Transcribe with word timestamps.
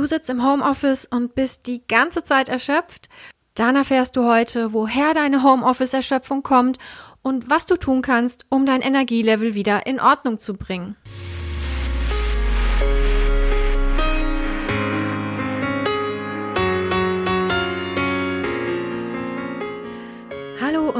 Du 0.00 0.06
sitzt 0.06 0.30
im 0.30 0.42
Homeoffice 0.42 1.04
und 1.04 1.34
bist 1.34 1.66
die 1.66 1.86
ganze 1.86 2.22
Zeit 2.22 2.48
erschöpft? 2.48 3.10
Dann 3.52 3.76
erfährst 3.76 4.16
du 4.16 4.24
heute, 4.24 4.72
woher 4.72 5.12
deine 5.12 5.42
Homeoffice-Erschöpfung 5.42 6.42
kommt 6.42 6.78
und 7.20 7.50
was 7.50 7.66
du 7.66 7.76
tun 7.76 8.00
kannst, 8.00 8.46
um 8.48 8.64
dein 8.64 8.80
Energielevel 8.80 9.54
wieder 9.54 9.86
in 9.86 10.00
Ordnung 10.00 10.38
zu 10.38 10.54
bringen. 10.54 10.96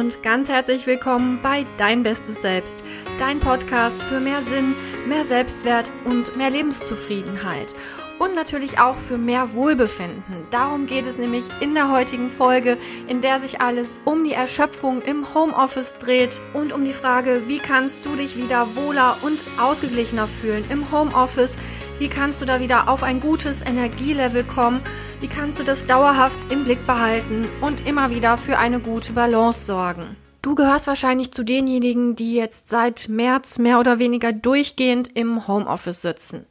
Und 0.00 0.22
ganz 0.22 0.48
herzlich 0.48 0.86
willkommen 0.86 1.40
bei 1.42 1.66
Dein 1.76 2.02
Bestes 2.02 2.40
Selbst, 2.40 2.82
dein 3.18 3.38
Podcast 3.38 4.02
für 4.02 4.18
mehr 4.18 4.40
Sinn, 4.40 4.74
mehr 5.06 5.24
Selbstwert 5.26 5.92
und 6.06 6.38
mehr 6.38 6.48
Lebenszufriedenheit 6.48 7.74
und 8.18 8.34
natürlich 8.34 8.78
auch 8.78 8.96
für 8.96 9.18
mehr 9.18 9.52
Wohlbefinden. 9.52 10.46
Darum 10.50 10.86
geht 10.86 11.06
es 11.06 11.18
nämlich 11.18 11.44
in 11.60 11.74
der 11.74 11.90
heutigen 11.90 12.30
Folge, 12.30 12.78
in 13.08 13.20
der 13.20 13.40
sich 13.40 13.60
alles 13.60 14.00
um 14.06 14.24
die 14.24 14.32
Erschöpfung 14.32 15.02
im 15.02 15.34
Homeoffice 15.34 15.98
dreht 15.98 16.40
und 16.54 16.72
um 16.72 16.82
die 16.82 16.94
Frage, 16.94 17.42
wie 17.48 17.58
kannst 17.58 18.06
du 18.06 18.16
dich 18.16 18.38
wieder 18.38 18.74
wohler 18.76 19.18
und 19.20 19.44
ausgeglichener 19.60 20.28
fühlen 20.28 20.64
im 20.70 20.90
Homeoffice? 20.90 21.58
Wie 22.00 22.08
kannst 22.08 22.40
du 22.40 22.46
da 22.46 22.60
wieder 22.60 22.88
auf 22.88 23.02
ein 23.02 23.20
gutes 23.20 23.60
Energielevel 23.60 24.42
kommen? 24.42 24.80
Wie 25.20 25.28
kannst 25.28 25.60
du 25.60 25.64
das 25.64 25.84
dauerhaft 25.84 26.50
im 26.50 26.64
Blick 26.64 26.86
behalten 26.86 27.46
und 27.60 27.86
immer 27.86 28.08
wieder 28.08 28.38
für 28.38 28.56
eine 28.56 28.80
gute 28.80 29.12
Balance 29.12 29.66
sorgen? 29.66 30.16
Du 30.40 30.54
gehörst 30.54 30.86
wahrscheinlich 30.86 31.30
zu 31.30 31.44
denjenigen, 31.44 32.16
die 32.16 32.36
jetzt 32.36 32.70
seit 32.70 33.10
März 33.10 33.58
mehr 33.58 33.78
oder 33.78 33.98
weniger 33.98 34.32
durchgehend 34.32 35.14
im 35.14 35.46
Homeoffice 35.46 36.00
sitzen. 36.00 36.46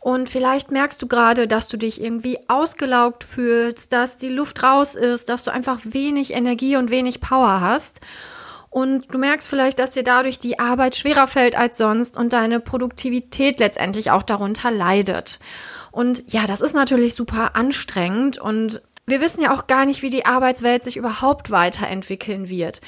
Und 0.00 0.28
vielleicht 0.28 0.70
merkst 0.70 1.00
du 1.00 1.06
gerade, 1.06 1.48
dass 1.48 1.68
du 1.68 1.78
dich 1.78 1.98
irgendwie 1.98 2.38
ausgelaugt 2.48 3.24
fühlst, 3.24 3.90
dass 3.90 4.18
die 4.18 4.28
Luft 4.28 4.62
raus 4.62 4.96
ist, 4.96 5.30
dass 5.30 5.44
du 5.44 5.50
einfach 5.50 5.80
wenig 5.84 6.34
Energie 6.34 6.76
und 6.76 6.90
wenig 6.90 7.22
Power 7.22 7.62
hast. 7.62 8.02
Und 8.74 9.14
du 9.14 9.18
merkst 9.18 9.48
vielleicht, 9.48 9.78
dass 9.78 9.92
dir 9.92 10.02
dadurch 10.02 10.40
die 10.40 10.58
Arbeit 10.58 10.96
schwerer 10.96 11.28
fällt 11.28 11.54
als 11.54 11.78
sonst 11.78 12.16
und 12.16 12.32
deine 12.32 12.58
Produktivität 12.58 13.60
letztendlich 13.60 14.10
auch 14.10 14.24
darunter 14.24 14.72
leidet. 14.72 15.38
Und 15.92 16.32
ja, 16.32 16.48
das 16.48 16.60
ist 16.60 16.74
natürlich 16.74 17.14
super 17.14 17.54
anstrengend 17.54 18.36
und 18.36 18.82
wir 19.06 19.20
wissen 19.20 19.42
ja 19.42 19.54
auch 19.54 19.68
gar 19.68 19.86
nicht, 19.86 20.02
wie 20.02 20.10
die 20.10 20.26
Arbeitswelt 20.26 20.82
sich 20.82 20.96
überhaupt 20.96 21.52
weiterentwickeln 21.52 22.48
wird. 22.48 22.80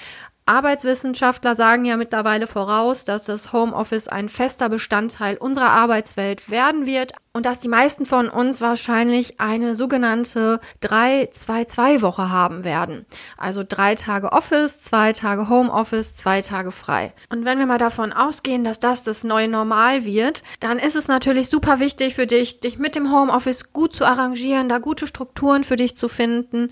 Arbeitswissenschaftler 0.44 1.54
sagen 1.54 1.84
ja 1.84 1.96
mittlerweile 1.96 2.48
voraus, 2.48 3.04
dass 3.04 3.22
das 3.22 3.52
Homeoffice 3.52 4.08
ein 4.08 4.28
fester 4.28 4.68
Bestandteil 4.68 5.36
unserer 5.36 5.70
Arbeitswelt 5.70 6.50
werden 6.50 6.86
wird 6.86 7.12
und 7.36 7.44
dass 7.44 7.60
die 7.60 7.68
meisten 7.68 8.06
von 8.06 8.30
uns 8.30 8.62
wahrscheinlich 8.62 9.40
eine 9.40 9.74
sogenannte 9.74 10.58
3-2-2-Woche 10.82 12.30
haben 12.30 12.64
werden. 12.64 13.04
Also 13.36 13.62
drei 13.62 13.94
Tage 13.94 14.32
Office, 14.32 14.80
zwei 14.80 15.12
Tage 15.12 15.50
Homeoffice, 15.50 16.16
zwei 16.16 16.40
Tage 16.40 16.70
frei. 16.72 17.12
Und 17.28 17.44
wenn 17.44 17.58
wir 17.58 17.66
mal 17.66 17.76
davon 17.76 18.14
ausgehen, 18.14 18.64
dass 18.64 18.78
das 18.78 19.04
das 19.04 19.22
neue 19.22 19.48
Normal 19.48 20.06
wird, 20.06 20.44
dann 20.60 20.78
ist 20.78 20.96
es 20.96 21.08
natürlich 21.08 21.50
super 21.50 21.78
wichtig 21.78 22.14
für 22.14 22.26
dich, 22.26 22.60
dich 22.60 22.78
mit 22.78 22.96
dem 22.96 23.12
Homeoffice 23.12 23.74
gut 23.74 23.94
zu 23.94 24.06
arrangieren, 24.06 24.70
da 24.70 24.78
gute 24.78 25.06
Strukturen 25.06 25.62
für 25.62 25.76
dich 25.76 25.94
zu 25.94 26.08
finden, 26.08 26.70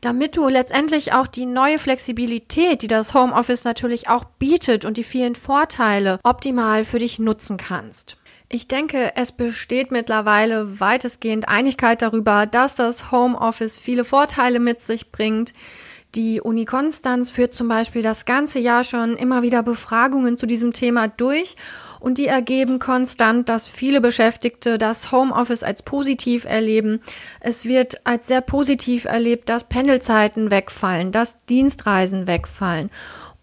damit 0.00 0.36
du 0.36 0.46
letztendlich 0.46 1.12
auch 1.12 1.26
die 1.26 1.46
neue 1.46 1.80
Flexibilität, 1.80 2.82
die 2.82 2.86
das 2.86 3.14
Homeoffice 3.14 3.64
natürlich 3.64 4.08
auch 4.08 4.22
bietet 4.38 4.84
und 4.84 4.96
die 4.96 5.02
vielen 5.02 5.34
Vorteile 5.34 6.20
optimal 6.22 6.84
für 6.84 7.00
dich 7.00 7.18
nutzen 7.18 7.56
kannst. 7.56 8.16
Ich 8.48 8.68
denke, 8.68 9.12
es 9.16 9.32
besteht 9.32 9.90
mittlerweile 9.90 10.78
weitestgehend 10.78 11.48
Einigkeit 11.48 12.02
darüber, 12.02 12.46
dass 12.46 12.74
das 12.76 13.10
Homeoffice 13.10 13.78
viele 13.78 14.04
Vorteile 14.04 14.60
mit 14.60 14.82
sich 14.82 15.10
bringt. 15.10 15.54
Die 16.14 16.40
Uni 16.40 16.64
Konstanz 16.64 17.30
führt 17.30 17.54
zum 17.54 17.66
Beispiel 17.66 18.02
das 18.02 18.24
ganze 18.24 18.60
Jahr 18.60 18.84
schon 18.84 19.16
immer 19.16 19.42
wieder 19.42 19.64
Befragungen 19.64 20.36
zu 20.36 20.46
diesem 20.46 20.72
Thema 20.72 21.08
durch 21.08 21.56
und 21.98 22.18
die 22.18 22.28
ergeben 22.28 22.78
konstant, 22.78 23.48
dass 23.48 23.66
viele 23.66 24.00
Beschäftigte 24.00 24.78
das 24.78 25.10
Homeoffice 25.10 25.64
als 25.64 25.82
positiv 25.82 26.44
erleben. 26.44 27.00
Es 27.40 27.64
wird 27.64 28.06
als 28.06 28.28
sehr 28.28 28.42
positiv 28.42 29.06
erlebt, 29.06 29.48
dass 29.48 29.64
Pendelzeiten 29.64 30.52
wegfallen, 30.52 31.10
dass 31.10 31.44
Dienstreisen 31.46 32.28
wegfallen. 32.28 32.90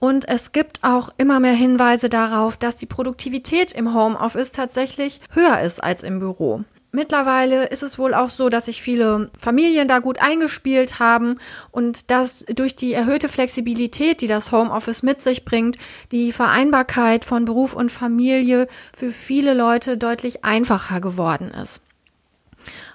Und 0.03 0.27
es 0.27 0.51
gibt 0.51 0.83
auch 0.83 1.09
immer 1.19 1.39
mehr 1.39 1.53
Hinweise 1.53 2.09
darauf, 2.09 2.57
dass 2.57 2.77
die 2.77 2.87
Produktivität 2.87 3.71
im 3.71 3.93
Homeoffice 3.93 4.51
tatsächlich 4.51 5.21
höher 5.31 5.59
ist 5.59 5.83
als 5.83 6.01
im 6.01 6.19
Büro. 6.19 6.63
Mittlerweile 6.91 7.67
ist 7.67 7.83
es 7.83 7.99
wohl 7.99 8.15
auch 8.15 8.31
so, 8.31 8.49
dass 8.49 8.65
sich 8.65 8.81
viele 8.81 9.29
Familien 9.37 9.87
da 9.87 9.99
gut 9.99 10.19
eingespielt 10.19 10.99
haben 10.99 11.37
und 11.69 12.09
dass 12.09 12.45
durch 12.53 12.75
die 12.75 12.93
erhöhte 12.93 13.29
Flexibilität, 13.29 14.21
die 14.21 14.27
das 14.27 14.51
Homeoffice 14.51 15.03
mit 15.03 15.21
sich 15.21 15.45
bringt, 15.45 15.77
die 16.11 16.31
Vereinbarkeit 16.31 17.23
von 17.23 17.45
Beruf 17.45 17.75
und 17.75 17.91
Familie 17.91 18.67
für 18.97 19.11
viele 19.11 19.53
Leute 19.53 19.97
deutlich 19.97 20.43
einfacher 20.43 20.99
geworden 20.99 21.51
ist. 21.51 21.83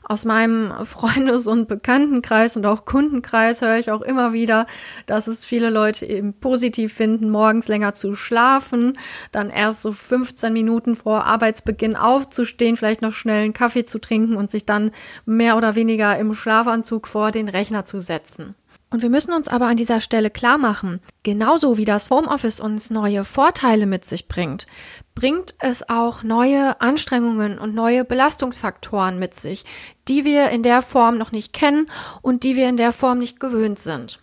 Aus 0.08 0.24
meinem 0.24 0.70
Freundes- 0.84 1.48
und 1.48 1.66
Bekanntenkreis 1.66 2.56
und 2.56 2.64
auch 2.64 2.84
Kundenkreis 2.84 3.60
höre 3.60 3.78
ich 3.78 3.90
auch 3.90 4.02
immer 4.02 4.32
wieder, 4.32 4.68
dass 5.06 5.26
es 5.26 5.44
viele 5.44 5.68
Leute 5.68 6.06
eben 6.06 6.32
positiv 6.34 6.92
finden, 6.92 7.28
morgens 7.28 7.66
länger 7.66 7.92
zu 7.92 8.14
schlafen, 8.14 8.96
dann 9.32 9.50
erst 9.50 9.82
so 9.82 9.90
15 9.90 10.52
Minuten 10.52 10.94
vor 10.94 11.24
Arbeitsbeginn 11.24 11.96
aufzustehen, 11.96 12.76
vielleicht 12.76 13.02
noch 13.02 13.12
schnell 13.12 13.42
einen 13.42 13.52
Kaffee 13.52 13.84
zu 13.84 13.98
trinken 13.98 14.36
und 14.36 14.48
sich 14.48 14.64
dann 14.64 14.92
mehr 15.24 15.56
oder 15.56 15.74
weniger 15.74 16.16
im 16.16 16.34
Schlafanzug 16.34 17.08
vor 17.08 17.32
den 17.32 17.48
Rechner 17.48 17.84
zu 17.84 17.98
setzen. 17.98 18.54
Und 18.90 19.02
wir 19.02 19.10
müssen 19.10 19.34
uns 19.34 19.48
aber 19.48 19.66
an 19.66 19.76
dieser 19.76 20.00
Stelle 20.00 20.30
klar 20.30 20.58
machen, 20.58 21.00
genauso 21.24 21.76
wie 21.76 21.84
das 21.84 22.10
Homeoffice 22.10 22.60
uns 22.60 22.90
neue 22.90 23.24
Vorteile 23.24 23.86
mit 23.86 24.04
sich 24.04 24.28
bringt, 24.28 24.68
bringt 25.16 25.56
es 25.58 25.88
auch 25.88 26.22
neue 26.22 26.80
Anstrengungen 26.80 27.58
und 27.58 27.74
neue 27.74 28.04
Belastungsfaktoren 28.04 29.18
mit 29.18 29.34
sich, 29.34 29.64
die 30.06 30.24
wir 30.24 30.50
in 30.50 30.62
der 30.62 30.82
Form 30.82 31.18
noch 31.18 31.32
nicht 31.32 31.52
kennen 31.52 31.90
und 32.22 32.44
die 32.44 32.54
wir 32.54 32.68
in 32.68 32.76
der 32.76 32.92
Form 32.92 33.18
nicht 33.18 33.40
gewöhnt 33.40 33.80
sind. 33.80 34.20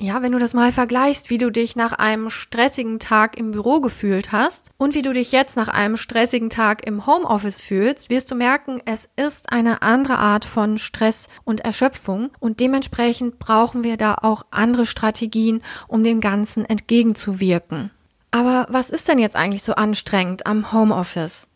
Ja, 0.00 0.22
wenn 0.22 0.32
du 0.32 0.38
das 0.38 0.54
mal 0.54 0.72
vergleichst, 0.72 1.30
wie 1.30 1.38
du 1.38 1.50
dich 1.50 1.76
nach 1.76 1.92
einem 1.92 2.28
stressigen 2.28 2.98
Tag 2.98 3.38
im 3.38 3.52
Büro 3.52 3.80
gefühlt 3.80 4.32
hast 4.32 4.70
und 4.76 4.94
wie 4.94 5.02
du 5.02 5.12
dich 5.12 5.30
jetzt 5.30 5.56
nach 5.56 5.68
einem 5.68 5.96
stressigen 5.96 6.50
Tag 6.50 6.84
im 6.84 7.06
Homeoffice 7.06 7.60
fühlst, 7.60 8.10
wirst 8.10 8.30
du 8.30 8.34
merken, 8.34 8.82
es 8.84 9.08
ist 9.16 9.52
eine 9.52 9.82
andere 9.82 10.18
Art 10.18 10.44
von 10.44 10.78
Stress 10.78 11.28
und 11.44 11.60
Erschöpfung 11.60 12.30
und 12.40 12.58
dementsprechend 12.58 13.38
brauchen 13.38 13.84
wir 13.84 13.96
da 13.96 14.16
auch 14.20 14.44
andere 14.50 14.84
Strategien, 14.84 15.62
um 15.86 16.02
dem 16.02 16.20
Ganzen 16.20 16.64
entgegenzuwirken. 16.64 17.92
Aber 18.34 18.66
was 18.68 18.90
ist 18.90 19.06
denn 19.06 19.20
jetzt 19.20 19.36
eigentlich 19.36 19.62
so 19.62 19.76
anstrengend 19.76 20.44
am 20.44 20.72
Homeoffice? 20.72 21.46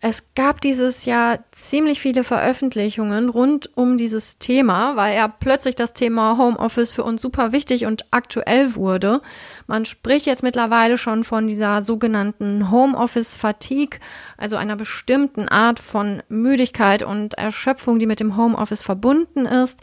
Es 0.00 0.32
gab 0.34 0.62
dieses 0.62 1.04
Jahr 1.04 1.40
ziemlich 1.50 2.00
viele 2.00 2.24
Veröffentlichungen 2.24 3.28
rund 3.28 3.76
um 3.76 3.98
dieses 3.98 4.38
Thema, 4.38 4.96
weil 4.96 5.16
ja 5.16 5.28
plötzlich 5.28 5.76
das 5.76 5.92
Thema 5.92 6.38
Homeoffice 6.38 6.92
für 6.92 7.04
uns 7.04 7.20
super 7.20 7.52
wichtig 7.52 7.84
und 7.84 8.06
aktuell 8.10 8.74
wurde. 8.74 9.20
Man 9.66 9.84
spricht 9.84 10.24
jetzt 10.24 10.42
mittlerweile 10.42 10.96
schon 10.96 11.24
von 11.24 11.46
dieser 11.46 11.82
sogenannten 11.82 12.70
Homeoffice 12.70 13.36
Fatigue, 13.36 14.00
also 14.38 14.56
einer 14.56 14.76
bestimmten 14.76 15.46
Art 15.50 15.78
von 15.78 16.22
Müdigkeit 16.30 17.02
und 17.02 17.34
Erschöpfung, 17.34 17.98
die 17.98 18.06
mit 18.06 18.20
dem 18.20 18.38
Homeoffice 18.38 18.82
verbunden 18.82 19.44
ist. 19.44 19.82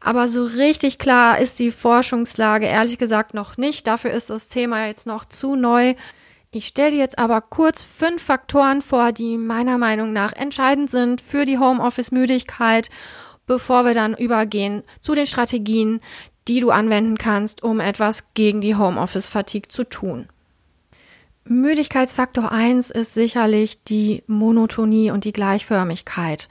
Aber 0.00 0.28
so 0.28 0.44
richtig 0.44 0.98
klar 0.98 1.38
ist 1.38 1.58
die 1.58 1.70
Forschungslage 1.70 2.66
ehrlich 2.66 2.98
gesagt 2.98 3.34
noch 3.34 3.56
nicht. 3.56 3.86
Dafür 3.86 4.10
ist 4.12 4.30
das 4.30 4.48
Thema 4.48 4.86
jetzt 4.86 5.06
noch 5.06 5.24
zu 5.24 5.56
neu. 5.56 5.94
Ich 6.50 6.66
stelle 6.66 6.92
dir 6.92 6.98
jetzt 6.98 7.18
aber 7.18 7.40
kurz 7.40 7.82
fünf 7.82 8.22
Faktoren 8.22 8.80
vor, 8.80 9.12
die 9.12 9.36
meiner 9.36 9.76
Meinung 9.76 10.12
nach 10.12 10.32
entscheidend 10.32 10.90
sind 10.90 11.20
für 11.20 11.44
die 11.44 11.58
Homeoffice-Müdigkeit, 11.58 12.88
bevor 13.46 13.84
wir 13.84 13.92
dann 13.92 14.14
übergehen 14.14 14.82
zu 15.00 15.14
den 15.14 15.26
Strategien, 15.26 16.00
die 16.46 16.60
du 16.60 16.70
anwenden 16.70 17.18
kannst, 17.18 17.62
um 17.62 17.80
etwas 17.80 18.32
gegen 18.32 18.60
die 18.60 18.76
Homeoffice-Fatigue 18.76 19.68
zu 19.68 19.84
tun. 19.84 20.28
Müdigkeitsfaktor 21.44 22.52
1 22.52 22.90
ist 22.90 23.14
sicherlich 23.14 23.82
die 23.84 24.22
Monotonie 24.26 25.10
und 25.10 25.24
die 25.24 25.32
Gleichförmigkeit. 25.32 26.48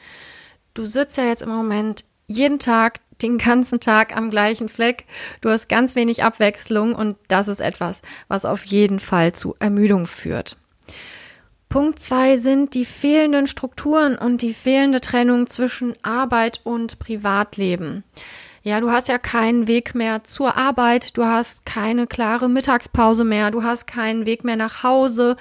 Du 0.74 0.86
sitzt 0.86 1.18
ja 1.18 1.26
jetzt 1.26 1.44
im 1.44 1.50
Moment 1.50 2.06
jeden 2.28 2.60
Tag 2.60 3.00
den 3.22 3.38
ganzen 3.38 3.80
Tag 3.80 4.16
am 4.16 4.30
gleichen 4.30 4.70
Fleck. 4.70 5.06
Du 5.42 5.50
hast 5.50 5.70
ganz 5.70 5.96
wenig 5.96 6.24
Abwechslung 6.24 6.96
und 6.96 7.18
das 7.28 7.48
ist 7.48 7.62
etwas, 7.62 8.02
was 8.28 8.46
auf 8.46 8.66
jeden 8.66 9.00
Fall 9.00 9.34
zu 9.34 9.56
Ermüdung 9.60 10.06
führt. 10.06 10.58
Punkt 11.70 12.00
zwei 12.00 12.38
sind 12.38 12.74
die 12.74 12.86
fehlenden 12.86 13.46
Strukturen 13.46 14.18
und 14.18 14.42
die 14.42 14.54
fehlende 14.54 15.02
Trennung 15.02 15.48
zwischen 15.48 15.96
Arbeit 16.02 16.62
und 16.64 16.98
Privatleben. 16.98 18.04
Ja, 18.64 18.82
du 18.82 18.92
hast 18.92 19.08
ja 19.08 19.18
keinen 19.18 19.68
Weg 19.68 19.96
mehr 19.96 20.26
zur 20.26 20.58
Arbeit, 20.58 21.16
du 21.16 21.26
hast 21.26 21.66
keine 21.66 22.06
klare 22.06 22.50
Mittagspause 22.50 23.24
mehr, 23.24 23.50
du 23.50 23.64
hast 23.64 23.88
keinen 23.88 24.26
Weg 24.26 24.44
mehr 24.44 24.58
nach 24.58 24.84
Hause. 24.84 25.38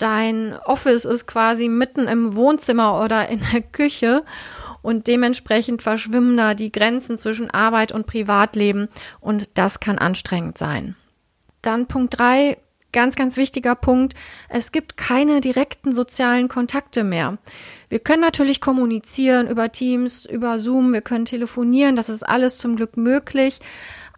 Dein 0.00 0.54
Office 0.64 1.04
ist 1.04 1.26
quasi 1.26 1.68
mitten 1.68 2.08
im 2.08 2.34
Wohnzimmer 2.34 3.02
oder 3.04 3.28
in 3.28 3.40
der 3.52 3.60
Küche 3.60 4.24
und 4.82 5.06
dementsprechend 5.06 5.82
verschwimmen 5.82 6.36
da 6.36 6.54
die 6.54 6.72
Grenzen 6.72 7.18
zwischen 7.18 7.50
Arbeit 7.50 7.92
und 7.92 8.06
Privatleben 8.06 8.88
und 9.20 9.58
das 9.58 9.78
kann 9.78 9.98
anstrengend 9.98 10.56
sein. 10.56 10.96
Dann 11.60 11.86
Punkt 11.86 12.18
drei 12.18 12.56
ganz, 12.92 13.14
ganz 13.14 13.36
wichtiger 13.36 13.74
Punkt. 13.74 14.14
Es 14.48 14.72
gibt 14.72 14.96
keine 14.96 15.40
direkten 15.40 15.92
sozialen 15.92 16.48
Kontakte 16.48 17.04
mehr. 17.04 17.38
Wir 17.88 17.98
können 17.98 18.22
natürlich 18.22 18.60
kommunizieren 18.60 19.48
über 19.48 19.70
Teams, 19.70 20.24
über 20.26 20.58
Zoom, 20.58 20.92
wir 20.92 21.02
können 21.02 21.24
telefonieren, 21.24 21.96
das 21.96 22.08
ist 22.08 22.22
alles 22.22 22.58
zum 22.58 22.76
Glück 22.76 22.96
möglich. 22.96 23.60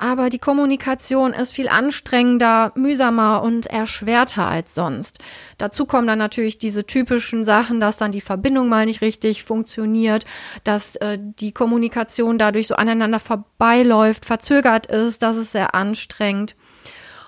Aber 0.03 0.31
die 0.31 0.41
Kommunikation 0.41 1.33
ist 1.33 1.53
viel 1.53 1.69
anstrengender, 1.69 2.73
mühsamer 2.75 3.41
und 3.41 3.67
erschwerter 3.67 4.49
als 4.49 4.75
sonst. 4.75 5.21
Dazu 5.59 5.87
kommen 5.87 6.09
dann 6.09 6.19
natürlich 6.19 6.59
diese 6.59 6.85
typischen 6.85 7.45
Sachen, 7.45 7.79
dass 7.79 7.99
dann 7.99 8.11
die 8.11 8.21
Verbindung 8.21 8.69
mal 8.69 8.85
nicht 8.85 9.01
richtig 9.01 9.45
funktioniert, 9.45 10.27
dass 10.65 10.97
äh, 10.97 11.21
die 11.21 11.53
Kommunikation 11.53 12.37
dadurch 12.37 12.67
so 12.67 12.75
aneinander 12.75 13.21
vorbeiläuft, 13.21 14.25
verzögert 14.25 14.89
ist, 14.89 15.23
das 15.23 15.37
ist 15.37 15.53
sehr 15.53 15.73
anstrengend. 15.77 16.57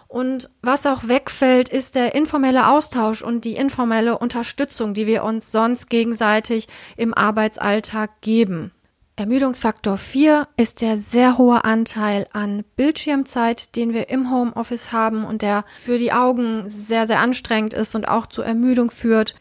Und 0.09 0.50
was 0.61 0.85
auch 0.85 1.06
wegfällt, 1.06 1.69
ist 1.69 1.94
der 1.94 2.17
informelle 2.17 2.69
Austausch 2.69 3.23
und 3.23 3.44
die 3.44 3.55
informelle 3.55 4.19
Unterstützung, 4.19 4.94
die 4.94 5.06
wir 5.06 5.23
uns 5.23 5.53
sonst 5.53 5.91
gegenseitig 5.91 6.67
im 6.97 7.15
Arbeitsalltag 7.15 8.20
geben. 8.20 8.73
Ermüdungsfaktor 9.17 9.97
4 9.97 10.49
ist 10.57 10.81
der 10.81 10.99
sehr 10.99 11.39
hohe 11.39 11.63
Anteil 11.63 12.27
an 12.33 12.65
Bildschirmzeit, 12.75 13.77
den 13.77 13.95
wir 13.95 14.09
im 14.09 14.29
Homeoffice 14.29 14.93
haben 14.93 15.25
und 15.25 15.41
der 15.43 15.65
für 15.77 15.99
die 15.99 16.13
Augen 16.13 16.69
sehr, 16.69 17.07
sehr 17.07 17.21
anstrengend 17.21 17.75
ist 17.75 17.95
und 17.95 18.09
auch 18.09 18.27
zu 18.27 18.43
Ermüdung 18.43 18.91
führt. 18.91 19.37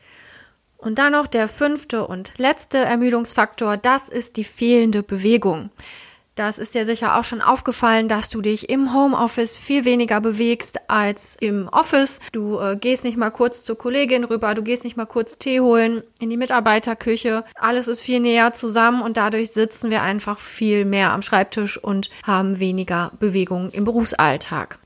Und 0.77 0.99
dann 0.99 1.13
noch 1.13 1.25
der 1.25 1.47
fünfte 1.47 2.05
und 2.05 2.33
letzte 2.37 2.77
Ermüdungsfaktor, 2.77 3.77
das 3.77 4.09
ist 4.09 4.37
die 4.37 4.43
fehlende 4.43 5.01
Bewegung. 5.01 5.71
Das 6.35 6.57
ist 6.57 6.73
dir 6.73 6.85
sicher 6.87 7.17
auch 7.17 7.23
schon 7.23 7.41
aufgefallen, 7.41 8.07
dass 8.07 8.29
du 8.29 8.41
dich 8.41 8.69
im 8.69 8.91
Homeoffice 8.91 9.55
viel 9.55 9.85
weniger 9.85 10.19
bewegst 10.19 10.79
als 10.89 11.37
im 11.39 11.69
Office. 11.71 12.19
Du 12.31 12.59
äh, 12.59 12.75
gehst 12.75 13.03
nicht 13.03 13.17
mal 13.17 13.29
kurz 13.29 13.63
zur 13.63 13.77
Kollegin 13.77 14.23
rüber, 14.23 14.55
du 14.55 14.63
gehst 14.63 14.83
nicht 14.83 14.97
mal 14.97 15.05
kurz 15.05 15.37
Tee 15.37 15.59
holen 15.59 16.01
in 16.19 16.31
die 16.31 16.37
Mitarbeiterküche. 16.37 17.43
Alles 17.55 17.87
ist 17.87 18.01
viel 18.01 18.19
näher 18.19 18.51
zusammen 18.51 19.03
und 19.03 19.17
dadurch 19.17 19.51
sitzen 19.51 19.91
wir 19.91 20.01
einfach 20.01 20.39
viel 20.39 20.85
mehr 20.85 21.11
am 21.11 21.21
Schreibtisch 21.21 21.77
und 21.77 22.09
haben 22.25 22.59
weniger 22.59 23.11
Bewegung 23.19 23.69
im 23.69 23.83
Berufsalltag. 23.83 24.79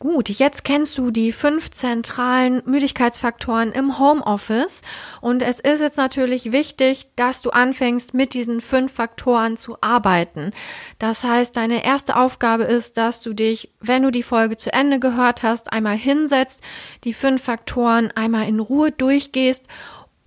Gut, 0.00 0.28
jetzt 0.28 0.62
kennst 0.62 0.96
du 0.96 1.10
die 1.10 1.32
fünf 1.32 1.72
zentralen 1.72 2.62
Müdigkeitsfaktoren 2.66 3.72
im 3.72 3.98
Homeoffice 3.98 4.82
und 5.20 5.42
es 5.42 5.58
ist 5.58 5.80
jetzt 5.80 5.96
natürlich 5.96 6.52
wichtig, 6.52 7.08
dass 7.16 7.42
du 7.42 7.50
anfängst 7.50 8.14
mit 8.14 8.32
diesen 8.32 8.60
fünf 8.60 8.92
Faktoren 8.92 9.56
zu 9.56 9.76
arbeiten. 9.80 10.52
Das 11.00 11.24
heißt, 11.24 11.56
deine 11.56 11.84
erste 11.84 12.14
Aufgabe 12.14 12.62
ist, 12.62 12.96
dass 12.96 13.22
du 13.22 13.34
dich, 13.34 13.72
wenn 13.80 14.04
du 14.04 14.12
die 14.12 14.22
Folge 14.22 14.56
zu 14.56 14.72
Ende 14.72 15.00
gehört 15.00 15.42
hast, 15.42 15.72
einmal 15.72 15.96
hinsetzt, 15.96 16.62
die 17.02 17.12
fünf 17.12 17.42
Faktoren 17.42 18.12
einmal 18.12 18.46
in 18.46 18.60
Ruhe 18.60 18.92
durchgehst 18.92 19.66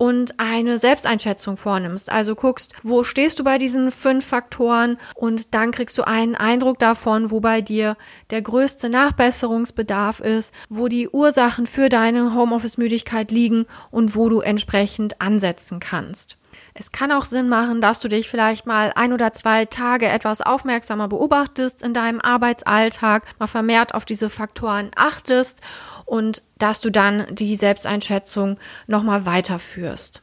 und 0.02 0.40
eine 0.40 0.80
Selbsteinschätzung 0.80 1.56
vornimmst. 1.56 2.10
Also 2.10 2.34
guckst, 2.34 2.74
wo 2.82 3.04
stehst 3.04 3.38
du 3.38 3.44
bei 3.44 3.56
diesen 3.56 3.92
fünf 3.92 4.26
Faktoren 4.26 4.98
und 5.14 5.54
dann 5.54 5.70
kriegst 5.70 5.96
du 5.96 6.02
einen 6.02 6.34
Eindruck 6.34 6.80
davon, 6.80 7.30
wo 7.30 7.38
bei 7.38 7.60
dir 7.60 7.96
der 8.30 8.42
größte 8.42 8.88
Nachbesserungsbedarf 8.88 10.18
ist, 10.18 10.52
wo 10.68 10.88
die 10.88 11.08
Ursachen 11.08 11.66
für 11.66 11.88
deine 11.88 12.34
Homeoffice-Müdigkeit 12.34 13.30
liegen 13.30 13.66
und 13.92 14.16
wo 14.16 14.28
du 14.28 14.40
entsprechend 14.40 15.20
ansetzen 15.20 15.78
kannst. 15.78 16.36
Es 16.74 16.90
kann 16.90 17.12
auch 17.12 17.24
Sinn 17.24 17.48
machen, 17.48 17.80
dass 17.82 18.00
du 18.00 18.08
dich 18.08 18.30
vielleicht 18.30 18.66
mal 18.66 18.92
ein 18.94 19.12
oder 19.12 19.32
zwei 19.32 19.66
Tage 19.66 20.06
etwas 20.06 20.40
aufmerksamer 20.40 21.08
beobachtest 21.08 21.82
in 21.82 21.92
deinem 21.92 22.20
Arbeitsalltag, 22.20 23.24
mal 23.38 23.46
vermehrt 23.46 23.94
auf 23.94 24.06
diese 24.06 24.30
Faktoren 24.30 24.90
achtest 24.94 25.60
und 26.06 26.42
dass 26.58 26.80
du 26.80 26.90
dann 26.90 27.26
die 27.30 27.56
Selbsteinschätzung 27.56 28.58
nochmal 28.86 29.26
weiterführst. 29.26 30.22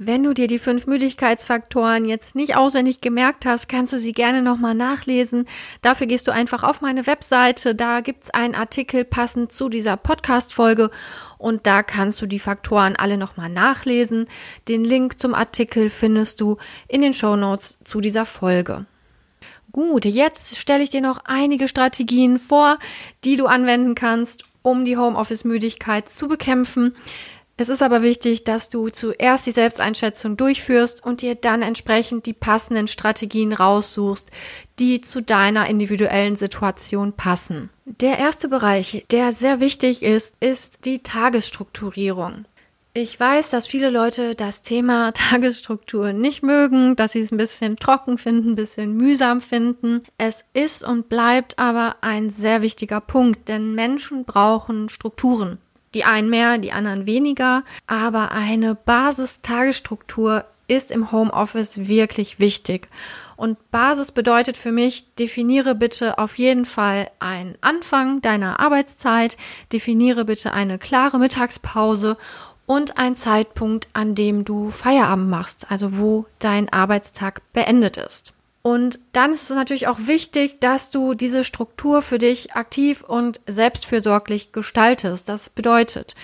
Wenn 0.00 0.22
du 0.22 0.32
dir 0.32 0.46
die 0.46 0.60
fünf 0.60 0.86
Müdigkeitsfaktoren 0.86 2.04
jetzt 2.04 2.36
nicht 2.36 2.54
auswendig 2.54 3.00
gemerkt 3.00 3.44
hast, 3.44 3.68
kannst 3.68 3.92
du 3.92 3.98
sie 3.98 4.12
gerne 4.12 4.42
nochmal 4.42 4.76
nachlesen. 4.76 5.48
Dafür 5.82 6.06
gehst 6.06 6.28
du 6.28 6.30
einfach 6.30 6.62
auf 6.62 6.80
meine 6.80 7.08
Webseite. 7.08 7.74
Da 7.74 8.00
gibt's 8.00 8.30
einen 8.30 8.54
Artikel 8.54 9.04
passend 9.04 9.50
zu 9.50 9.68
dieser 9.68 9.96
Podcast-Folge 9.96 10.90
und 11.36 11.66
da 11.66 11.82
kannst 11.82 12.22
du 12.22 12.26
die 12.26 12.38
Faktoren 12.38 12.94
alle 12.94 13.16
nochmal 13.16 13.48
nachlesen. 13.48 14.26
Den 14.68 14.84
Link 14.84 15.18
zum 15.18 15.34
Artikel 15.34 15.90
findest 15.90 16.40
du 16.40 16.58
in 16.86 17.02
den 17.02 17.12
Show 17.12 17.34
Notes 17.34 17.80
zu 17.82 18.00
dieser 18.00 18.24
Folge. 18.24 18.86
Gut, 19.72 20.04
jetzt 20.04 20.56
stelle 20.56 20.84
ich 20.84 20.90
dir 20.90 21.00
noch 21.00 21.22
einige 21.24 21.66
Strategien 21.66 22.38
vor, 22.38 22.78
die 23.24 23.36
du 23.36 23.46
anwenden 23.46 23.96
kannst, 23.96 24.44
um 24.62 24.84
die 24.84 24.96
Homeoffice-Müdigkeit 24.96 26.08
zu 26.08 26.28
bekämpfen. 26.28 26.94
Es 27.60 27.68
ist 27.68 27.82
aber 27.82 28.04
wichtig, 28.04 28.44
dass 28.44 28.70
du 28.70 28.88
zuerst 28.88 29.48
die 29.48 29.50
Selbsteinschätzung 29.50 30.36
durchführst 30.36 31.04
und 31.04 31.22
dir 31.22 31.34
dann 31.34 31.62
entsprechend 31.62 32.26
die 32.26 32.32
passenden 32.32 32.86
Strategien 32.86 33.52
raussuchst, 33.52 34.30
die 34.78 35.00
zu 35.00 35.22
deiner 35.22 35.68
individuellen 35.68 36.36
Situation 36.36 37.14
passen. 37.14 37.70
Der 37.84 38.20
erste 38.20 38.48
Bereich, 38.48 39.04
der 39.10 39.32
sehr 39.32 39.58
wichtig 39.58 40.04
ist, 40.04 40.36
ist 40.38 40.84
die 40.84 41.02
Tagesstrukturierung. 41.02 42.44
Ich 42.94 43.18
weiß, 43.18 43.50
dass 43.50 43.66
viele 43.66 43.90
Leute 43.90 44.36
das 44.36 44.62
Thema 44.62 45.12
Tagesstruktur 45.14 46.12
nicht 46.12 46.44
mögen, 46.44 46.94
dass 46.94 47.14
sie 47.14 47.22
es 47.22 47.32
ein 47.32 47.38
bisschen 47.38 47.76
trocken 47.76 48.18
finden, 48.18 48.50
ein 48.50 48.56
bisschen 48.56 48.96
mühsam 48.96 49.40
finden. 49.40 50.04
Es 50.16 50.44
ist 50.54 50.84
und 50.84 51.08
bleibt 51.08 51.58
aber 51.58 51.96
ein 52.02 52.30
sehr 52.30 52.62
wichtiger 52.62 53.00
Punkt, 53.00 53.48
denn 53.48 53.74
Menschen 53.74 54.24
brauchen 54.24 54.88
Strukturen. 54.88 55.58
Die 55.94 56.04
einen 56.04 56.28
mehr, 56.28 56.58
die 56.58 56.72
anderen 56.72 57.06
weniger, 57.06 57.64
aber 57.86 58.32
eine 58.32 58.74
Basis-Tagesstruktur 58.74 60.44
ist 60.68 60.90
im 60.90 61.10
Homeoffice 61.10 61.88
wirklich 61.88 62.38
wichtig. 62.38 62.88
Und 63.36 63.70
Basis 63.70 64.12
bedeutet 64.12 64.56
für 64.56 64.72
mich, 64.72 65.14
definiere 65.14 65.74
bitte 65.74 66.18
auf 66.18 66.38
jeden 66.38 66.66
Fall 66.66 67.10
einen 67.20 67.56
Anfang 67.62 68.20
deiner 68.20 68.60
Arbeitszeit, 68.60 69.36
definiere 69.72 70.24
bitte 70.24 70.52
eine 70.52 70.78
klare 70.78 71.18
Mittagspause 71.18 72.18
und 72.66 72.98
einen 72.98 73.16
Zeitpunkt, 73.16 73.88
an 73.94 74.14
dem 74.14 74.44
du 74.44 74.70
Feierabend 74.70 75.30
machst, 75.30 75.70
also 75.70 75.96
wo 75.96 76.26
dein 76.38 76.70
Arbeitstag 76.70 77.40
beendet 77.54 77.96
ist. 77.96 78.34
Und 78.68 79.00
dann 79.14 79.30
ist 79.30 79.48
es 79.48 79.56
natürlich 79.56 79.86
auch 79.86 79.96
wichtig, 80.00 80.60
dass 80.60 80.90
du 80.90 81.14
diese 81.14 81.42
Struktur 81.42 82.02
für 82.02 82.18
dich 82.18 82.52
aktiv 82.52 83.02
und 83.02 83.40
selbstfürsorglich 83.46 84.52
gestaltest. 84.52 85.30
Das 85.30 85.48
bedeutet, 85.48 86.14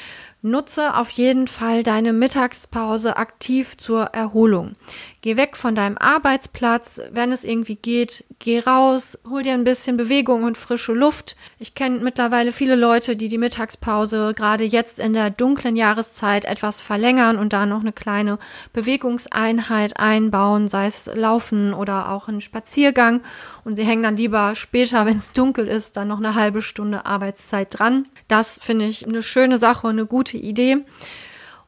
Nutze 0.43 0.95
auf 0.95 1.09
jeden 1.09 1.49
Fall 1.49 1.83
deine 1.83 2.13
Mittagspause 2.13 3.17
aktiv 3.17 3.79
zur 3.79 4.03
Erholung. 4.13 4.77
Geh 5.25 5.39
weg 5.39 5.57
von 5.57 5.75
deinem 5.75 5.97
Arbeitsplatz, 5.97 7.01
wenn 7.11 7.33
es 7.33 7.45
irgendwie 7.45 7.77
geht. 7.77 8.27
Geh 8.41 8.59
raus, 8.59 9.19
hol 9.27 9.41
dir 9.41 9.55
ein 9.55 9.65
bisschen 9.65 9.97
Bewegung 9.97 10.43
und 10.43 10.59
frische 10.59 10.93
Luft. 10.93 11.35
Ich 11.59 11.75
kenne 11.75 12.01
mittlerweile 12.01 12.53
viele 12.53 12.77
Leute, 12.77 13.17
die 13.17 13.31
die 13.31 13.39
Mittagspause 13.39 14.35
gerade 14.37 14.65
jetzt 14.65 14.99
in 14.99 15.15
der 15.15 15.31
dunklen 15.31 15.77
Jahreszeit 15.77 16.45
etwas 16.45 16.83
verlängern 16.83 17.39
und 17.39 17.55
da 17.55 17.65
noch 17.65 17.81
eine 17.81 17.95
kleine 17.95 18.39
Bewegungseinheit 18.75 19.99
einbauen, 19.99 20.69
sei 20.69 20.89
es 20.89 21.11
Laufen 21.15 21.73
oder 21.73 22.13
auch 22.13 22.29
ein 22.29 22.43
Spaziergang. 22.43 23.23
Und 23.65 23.77
sie 23.77 23.85
hängen 23.85 24.03
dann 24.03 24.19
lieber 24.19 24.55
später, 24.55 25.07
wenn 25.07 25.17
es 25.17 25.33
dunkel 25.33 25.69
ist, 25.69 25.97
dann 25.97 26.09
noch 26.09 26.19
eine 26.19 26.35
halbe 26.35 26.61
Stunde 26.61 27.07
Arbeitszeit 27.07 27.79
dran. 27.79 28.09
Das 28.29 28.61
finde 28.63 28.85
ich 28.85 29.09
eine 29.09 29.23
schöne 29.23 29.57
Sache 29.57 29.87
und 29.87 29.95
eine 29.95 30.05
gute 30.05 30.37
Idee. 30.37 30.85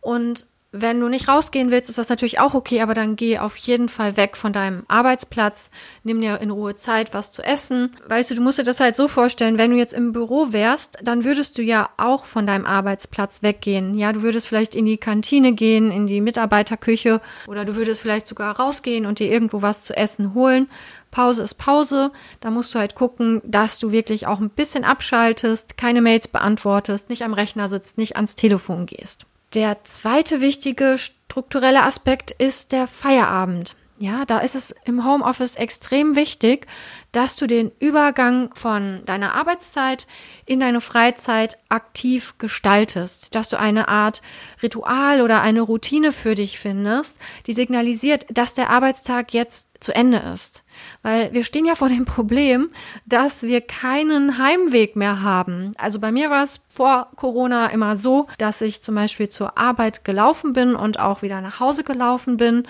Und 0.02 0.46
wenn 0.80 1.00
du 1.00 1.08
nicht 1.08 1.28
rausgehen 1.28 1.70
willst, 1.70 1.88
ist 1.90 1.98
das 1.98 2.08
natürlich 2.08 2.38
auch 2.38 2.54
okay, 2.54 2.80
aber 2.80 2.94
dann 2.94 3.16
geh 3.16 3.38
auf 3.38 3.56
jeden 3.56 3.88
Fall 3.88 4.16
weg 4.16 4.36
von 4.36 4.52
deinem 4.52 4.84
Arbeitsplatz, 4.88 5.70
nimm 6.04 6.20
dir 6.20 6.40
in 6.40 6.50
Ruhe 6.50 6.74
Zeit, 6.74 7.14
was 7.14 7.32
zu 7.32 7.42
essen. 7.42 7.90
Weißt 8.08 8.30
du, 8.30 8.34
du 8.34 8.42
musst 8.42 8.58
dir 8.58 8.64
das 8.64 8.80
halt 8.80 8.94
so 8.94 9.08
vorstellen, 9.08 9.58
wenn 9.58 9.70
du 9.70 9.76
jetzt 9.76 9.94
im 9.94 10.12
Büro 10.12 10.52
wärst, 10.52 10.98
dann 11.02 11.24
würdest 11.24 11.58
du 11.58 11.62
ja 11.62 11.90
auch 11.96 12.24
von 12.26 12.46
deinem 12.46 12.66
Arbeitsplatz 12.66 13.42
weggehen. 13.42 13.96
Ja, 13.96 14.12
du 14.12 14.22
würdest 14.22 14.46
vielleicht 14.46 14.74
in 14.74 14.86
die 14.86 14.98
Kantine 14.98 15.52
gehen, 15.52 15.90
in 15.90 16.06
die 16.06 16.20
Mitarbeiterküche 16.20 17.20
oder 17.46 17.64
du 17.64 17.76
würdest 17.76 18.00
vielleicht 18.00 18.26
sogar 18.26 18.56
rausgehen 18.56 19.06
und 19.06 19.18
dir 19.18 19.30
irgendwo 19.30 19.62
was 19.62 19.84
zu 19.84 19.96
essen 19.96 20.34
holen. 20.34 20.68
Pause 21.10 21.44
ist 21.44 21.54
Pause. 21.54 22.12
Da 22.40 22.50
musst 22.50 22.74
du 22.74 22.78
halt 22.78 22.94
gucken, 22.94 23.40
dass 23.44 23.78
du 23.78 23.90
wirklich 23.90 24.26
auch 24.26 24.40
ein 24.40 24.50
bisschen 24.50 24.84
abschaltest, 24.84 25.76
keine 25.78 26.02
Mails 26.02 26.28
beantwortest, 26.28 27.08
nicht 27.08 27.22
am 27.22 27.32
Rechner 27.32 27.68
sitzt, 27.68 27.96
nicht 27.96 28.16
ans 28.16 28.34
Telefon 28.34 28.86
gehst. 28.86 29.26
Der 29.56 29.82
zweite 29.84 30.42
wichtige 30.42 30.98
strukturelle 30.98 31.82
Aspekt 31.82 32.30
ist 32.30 32.72
der 32.72 32.86
Feierabend. 32.86 33.74
Ja, 33.98 34.26
da 34.26 34.40
ist 34.40 34.54
es 34.54 34.74
im 34.84 35.06
Homeoffice 35.06 35.56
extrem 35.56 36.16
wichtig, 36.16 36.66
dass 37.12 37.34
du 37.36 37.46
den 37.46 37.72
Übergang 37.78 38.54
von 38.54 39.02
deiner 39.06 39.34
Arbeitszeit 39.34 40.06
in 40.44 40.60
deine 40.60 40.82
Freizeit 40.82 41.56
aktiv 41.70 42.34
gestaltest, 42.36 43.34
dass 43.34 43.48
du 43.48 43.58
eine 43.58 43.88
Art 43.88 44.20
Ritual 44.62 45.22
oder 45.22 45.40
eine 45.40 45.62
Routine 45.62 46.12
für 46.12 46.34
dich 46.34 46.58
findest, 46.58 47.20
die 47.46 47.54
signalisiert, 47.54 48.26
dass 48.30 48.52
der 48.52 48.68
Arbeitstag 48.68 49.32
jetzt 49.32 49.82
zu 49.82 49.94
Ende 49.94 50.18
ist. 50.18 50.62
Weil 51.00 51.32
wir 51.32 51.42
stehen 51.42 51.64
ja 51.64 51.74
vor 51.74 51.88
dem 51.88 52.04
Problem, 52.04 52.70
dass 53.06 53.44
wir 53.44 53.62
keinen 53.62 54.36
Heimweg 54.36 54.94
mehr 54.94 55.22
haben. 55.22 55.72
Also 55.78 56.00
bei 56.00 56.12
mir 56.12 56.28
war 56.28 56.44
es 56.44 56.60
vor 56.68 57.08
Corona 57.16 57.68
immer 57.68 57.96
so, 57.96 58.26
dass 58.36 58.60
ich 58.60 58.82
zum 58.82 58.94
Beispiel 58.94 59.30
zur 59.30 59.56
Arbeit 59.56 60.04
gelaufen 60.04 60.52
bin 60.52 60.74
und 60.74 60.98
auch 61.00 61.22
wieder 61.22 61.40
nach 61.40 61.60
Hause 61.60 61.82
gelaufen 61.82 62.36
bin. 62.36 62.68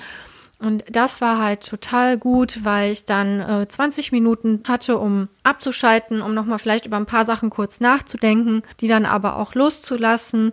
Und 0.59 0.85
das 0.91 1.21
war 1.21 1.39
halt 1.39 1.67
total 1.67 2.17
gut, 2.17 2.65
weil 2.65 2.93
ich 2.93 3.05
dann 3.05 3.41
äh, 3.41 3.69
20 3.69 4.11
Minuten 4.11 4.63
hatte, 4.67 4.97
um 4.97 5.29
abzuschalten, 5.43 6.23
um 6.23 6.33
nochmal 6.33 6.59
vielleicht 6.59 6.87
über 6.87 6.97
ein 6.97 7.05
paar 7.07 7.27
Sachen 7.27 7.51
kurz 7.51 7.81
nachzudenken, 7.81 8.63
die 8.81 8.89
dann 8.89 9.05
aber 9.05 9.37
auch 9.37 9.55
loszulassen 9.55 10.53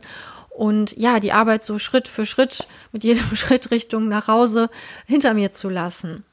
und 0.50 0.96
ja, 0.98 1.20
die 1.20 1.32
Arbeit 1.32 1.64
so 1.64 1.80
Schritt 1.80 2.08
für 2.08 2.26
Schritt 2.26 2.68
mit 2.92 3.04
jedem 3.04 3.24
Schritt 3.36 3.72
Richtung 3.72 4.08
nach 4.08 4.28
Hause 4.28 4.70
hinter 5.08 5.34
mir 5.34 5.52
zu 5.52 5.70
lassen. 5.70 6.26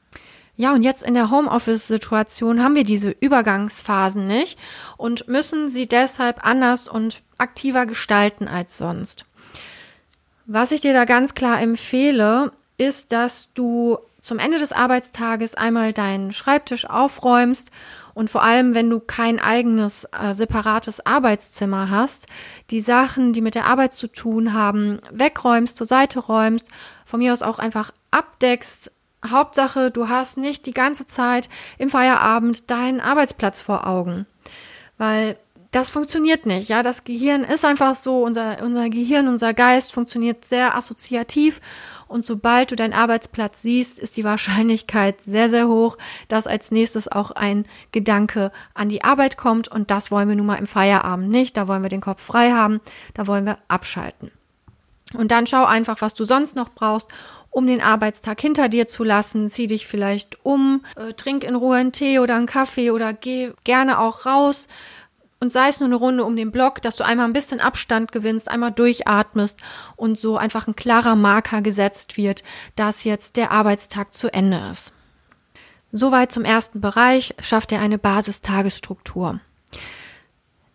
Ja, 0.57 0.73
und 0.73 0.83
jetzt 0.83 1.01
in 1.01 1.13
der 1.13 1.31
Homeoffice-Situation 1.31 2.61
haben 2.61 2.75
wir 2.75 2.83
diese 2.83 3.09
Übergangsphasen 3.09 4.27
nicht 4.27 4.59
und 4.97 5.27
müssen 5.27 5.71
sie 5.71 5.87
deshalb 5.87 6.45
anders 6.45 6.87
und 6.87 7.23
aktiver 7.37 7.85
gestalten 7.85 8.47
als 8.47 8.77
sonst. 8.77 9.25
Was 10.45 10.71
ich 10.71 10.81
dir 10.81 10.93
da 10.93 11.05
ganz 11.05 11.33
klar 11.33 11.61
empfehle, 11.61 12.51
ist, 12.81 13.11
dass 13.11 13.53
du 13.53 13.99
zum 14.21 14.39
Ende 14.39 14.57
des 14.57 14.71
Arbeitstages 14.71 15.55
einmal 15.55 15.93
deinen 15.93 16.31
Schreibtisch 16.31 16.85
aufräumst 16.85 17.71
und 18.13 18.29
vor 18.29 18.43
allem, 18.43 18.75
wenn 18.75 18.89
du 18.89 18.99
kein 18.99 19.39
eigenes 19.39 20.05
äh, 20.05 20.33
separates 20.33 21.05
Arbeitszimmer 21.05 21.89
hast, 21.89 22.27
die 22.69 22.81
Sachen, 22.81 23.33
die 23.33 23.41
mit 23.41 23.55
der 23.55 23.65
Arbeit 23.65 23.93
zu 23.93 24.07
tun 24.07 24.53
haben, 24.53 24.99
wegräumst, 25.11 25.77
zur 25.77 25.87
Seite 25.87 26.19
räumst, 26.19 26.69
von 27.05 27.19
mir 27.19 27.33
aus 27.33 27.41
auch 27.41 27.59
einfach 27.59 27.91
abdeckst. 28.11 28.91
Hauptsache, 29.25 29.91
du 29.91 30.09
hast 30.09 30.37
nicht 30.37 30.65
die 30.65 30.73
ganze 30.73 31.07
Zeit 31.07 31.49
im 31.77 31.89
Feierabend 31.89 32.69
deinen 32.71 32.99
Arbeitsplatz 32.99 33.61
vor 33.61 33.87
Augen. 33.87 34.25
Weil 34.97 35.37
das 35.71 35.89
funktioniert 35.89 36.45
nicht. 36.45 36.67
Ja, 36.67 36.83
das 36.83 37.05
Gehirn 37.05 37.43
ist 37.43 37.63
einfach 37.63 37.95
so, 37.95 38.23
unser, 38.23 38.61
unser 38.61 38.89
Gehirn, 38.89 39.29
unser 39.29 39.53
Geist 39.53 39.93
funktioniert 39.93 40.43
sehr 40.43 40.75
assoziativ 40.75 41.61
und 42.11 42.25
sobald 42.25 42.71
du 42.71 42.75
deinen 42.75 42.93
Arbeitsplatz 42.93 43.61
siehst, 43.61 43.97
ist 43.97 44.17
die 44.17 44.23
Wahrscheinlichkeit 44.23 45.15
sehr, 45.25 45.49
sehr 45.49 45.67
hoch, 45.67 45.97
dass 46.27 46.45
als 46.45 46.71
nächstes 46.71 47.07
auch 47.07 47.31
ein 47.31 47.65
Gedanke 47.91 48.51
an 48.73 48.89
die 48.89 49.03
Arbeit 49.03 49.37
kommt. 49.37 49.69
Und 49.69 49.89
das 49.91 50.11
wollen 50.11 50.27
wir 50.27 50.35
nun 50.35 50.45
mal 50.45 50.59
im 50.59 50.67
Feierabend 50.67 51.29
nicht. 51.29 51.57
Da 51.57 51.67
wollen 51.67 51.83
wir 51.83 51.89
den 51.89 52.01
Kopf 52.01 52.21
frei 52.21 52.51
haben. 52.51 52.81
Da 53.13 53.27
wollen 53.27 53.45
wir 53.45 53.57
abschalten. 53.67 54.31
Und 55.13 55.31
dann 55.31 55.47
schau 55.47 55.65
einfach, 55.65 56.01
was 56.01 56.13
du 56.13 56.23
sonst 56.23 56.55
noch 56.55 56.69
brauchst, 56.69 57.09
um 57.49 57.67
den 57.67 57.81
Arbeitstag 57.81 58.39
hinter 58.39 58.69
dir 58.69 58.87
zu 58.87 59.03
lassen. 59.03 59.49
Zieh 59.49 59.67
dich 59.67 59.87
vielleicht 59.87 60.45
um, 60.45 60.83
äh, 60.95 61.13
trink 61.13 61.43
in 61.43 61.55
Ruhe 61.55 61.77
einen 61.77 61.91
Tee 61.91 62.19
oder 62.19 62.35
einen 62.35 62.45
Kaffee 62.45 62.91
oder 62.91 63.13
geh 63.13 63.51
gerne 63.63 63.99
auch 63.99 64.25
raus 64.25 64.67
und 65.41 65.51
sei 65.51 65.67
es 65.67 65.79
nur 65.79 65.87
eine 65.87 65.95
Runde 65.95 66.23
um 66.23 66.35
den 66.35 66.51
Block, 66.51 66.81
dass 66.81 66.95
du 66.95 67.03
einmal 67.03 67.25
ein 67.25 67.33
bisschen 67.33 67.59
Abstand 67.59 68.11
gewinnst, 68.11 68.49
einmal 68.49 68.71
durchatmest 68.71 69.59
und 69.95 70.17
so 70.17 70.37
einfach 70.37 70.67
ein 70.67 70.75
klarer 70.75 71.15
Marker 71.15 71.61
gesetzt 71.61 72.15
wird, 72.15 72.43
dass 72.75 73.03
jetzt 73.03 73.35
der 73.37 73.51
Arbeitstag 73.51 74.13
zu 74.13 74.31
Ende 74.31 74.69
ist. 74.69 74.93
Soweit 75.91 76.31
zum 76.31 76.45
ersten 76.45 76.79
Bereich, 76.79 77.33
schafft 77.41 77.71
er 77.71 77.81
eine 77.81 77.97
Basistagesstruktur. 77.97 79.41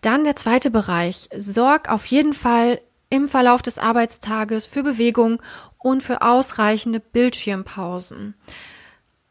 Dann 0.03 0.25
der 0.25 0.37
zweite 0.37 0.71
Bereich. 0.71 1.29
Sorg 1.35 1.89
auf 1.89 2.05
jeden 2.07 2.35
Fall 2.35 2.81
im 3.09 3.29
Verlauf 3.29 3.63
des 3.63 3.79
Arbeitstages 3.79 4.67
für 4.67 4.83
Bewegung 4.83 5.41
und 5.79 6.03
für 6.03 6.23
ausreichende 6.23 6.99
Bildschirmpausen. 6.99 8.35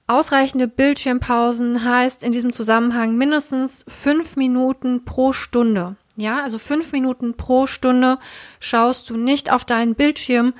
Ausreichende 0.07 0.67
Bildschirmpausen 0.67 1.83
heißt 1.83 2.23
in 2.23 2.31
diesem 2.31 2.53
Zusammenhang 2.53 3.15
mindestens 3.15 3.83
fünf 3.87 4.35
Minuten 4.35 5.03
pro 5.03 5.33
Stunde. 5.33 5.95
Ja, 6.15 6.43
also 6.43 6.59
fünf 6.59 6.91
Minuten 6.91 7.35
pro 7.35 7.65
Stunde 7.65 8.19
schaust 8.59 9.09
du 9.09 9.17
nicht 9.17 9.51
auf 9.51 9.65
deinen 9.65 9.95
Bildschirm, 9.95 10.53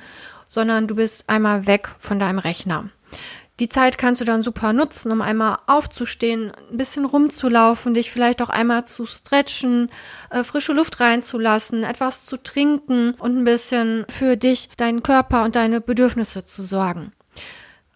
sondern 0.48 0.88
du 0.88 0.96
bist 0.96 1.28
einmal 1.28 1.68
weg 1.68 1.94
von 1.98 2.18
deinem 2.18 2.40
Rechner. 2.40 2.90
Die 3.60 3.68
Zeit 3.68 3.98
kannst 3.98 4.20
du 4.20 4.24
dann 4.24 4.42
super 4.42 4.72
nutzen, 4.72 5.12
um 5.12 5.22
einmal 5.22 5.58
aufzustehen, 5.68 6.52
ein 6.70 6.76
bisschen 6.76 7.04
rumzulaufen, 7.04 7.94
dich 7.94 8.10
vielleicht 8.10 8.42
auch 8.42 8.50
einmal 8.50 8.84
zu 8.84 9.06
stretchen, 9.06 9.90
äh, 10.30 10.42
frische 10.42 10.72
Luft 10.72 10.98
reinzulassen, 10.98 11.84
etwas 11.84 12.26
zu 12.26 12.36
trinken 12.36 13.14
und 13.18 13.38
ein 13.38 13.44
bisschen 13.44 14.06
für 14.08 14.36
dich, 14.36 14.70
deinen 14.76 15.04
Körper 15.04 15.44
und 15.44 15.54
deine 15.54 15.80
Bedürfnisse 15.80 16.44
zu 16.44 16.64
sorgen. 16.64 17.12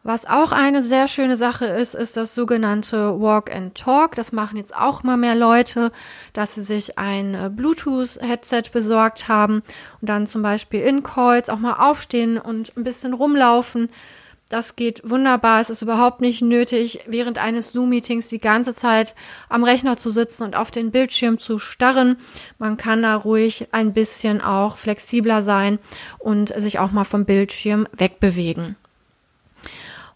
Was 0.02 0.24
auch 0.24 0.50
eine 0.50 0.82
sehr 0.82 1.08
schöne 1.08 1.36
Sache 1.36 1.66
ist, 1.66 1.94
ist 1.94 2.16
das 2.16 2.34
sogenannte 2.34 3.20
Walk 3.20 3.54
and 3.54 3.74
Talk. 3.74 4.14
Das 4.14 4.32
machen 4.32 4.56
jetzt 4.56 4.74
auch 4.74 5.02
mal 5.02 5.18
mehr 5.18 5.34
Leute, 5.34 5.92
dass 6.32 6.54
sie 6.54 6.62
sich 6.62 6.98
ein 6.98 7.34
äh, 7.34 7.50
Bluetooth-Headset 7.54 8.70
besorgt 8.72 9.28
haben 9.28 9.62
und 10.00 10.08
dann 10.08 10.26
zum 10.26 10.40
Beispiel 10.40 10.80
in 10.80 11.02
Calls 11.02 11.50
auch 11.50 11.58
mal 11.58 11.74
aufstehen 11.74 12.38
und 12.38 12.74
ein 12.78 12.82
bisschen 12.82 13.12
rumlaufen. 13.12 13.90
Das 14.48 14.74
geht 14.74 15.02
wunderbar. 15.08 15.60
Es 15.60 15.68
ist 15.68 15.82
überhaupt 15.82 16.22
nicht 16.22 16.40
nötig, 16.40 17.00
während 17.06 17.38
eines 17.38 17.70
Zoom-Meetings 17.72 18.28
die 18.30 18.40
ganze 18.40 18.74
Zeit 18.74 19.14
am 19.50 19.64
Rechner 19.64 19.98
zu 19.98 20.08
sitzen 20.08 20.44
und 20.44 20.56
auf 20.56 20.70
den 20.70 20.92
Bildschirm 20.92 21.38
zu 21.38 21.58
starren. 21.58 22.16
Man 22.58 22.78
kann 22.78 23.02
da 23.02 23.16
ruhig 23.16 23.68
ein 23.72 23.92
bisschen 23.92 24.40
auch 24.40 24.78
flexibler 24.78 25.42
sein 25.42 25.78
und 26.18 26.54
sich 26.56 26.78
auch 26.78 26.90
mal 26.90 27.04
vom 27.04 27.26
Bildschirm 27.26 27.86
wegbewegen. 27.92 28.76